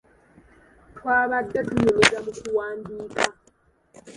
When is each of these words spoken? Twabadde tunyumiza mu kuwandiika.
Twabadde 0.95 1.59
tunyumiza 1.67 2.17
mu 2.25 2.31
kuwandiika. 2.39 3.23